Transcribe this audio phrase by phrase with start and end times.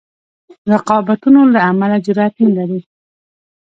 [0.73, 2.81] رقابتونو له امله جرأت نه لري.